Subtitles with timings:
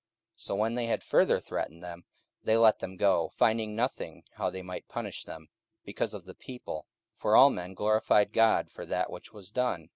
[0.37, 2.05] 44:004:021 So when they had further threatened them,
[2.41, 5.47] they let them go, finding nothing how they might punish them,
[5.85, 9.89] because of the people: for all men glorified God for that which was done.